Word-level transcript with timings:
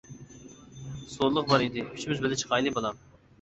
سودىلىق 1.11 1.51
بار 1.51 1.65
ئىدى، 1.67 1.85
ئۈچىمىز 1.91 2.25
بىللە 2.25 2.41
چىقايلى 2.45 2.75
بالام. 2.81 3.05